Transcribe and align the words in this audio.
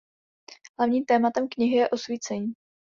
Hlavním 0.79 1.05
tématem 1.05 1.47
knihy 1.49 1.75
je 1.77 1.89
osvícení. 1.89 2.53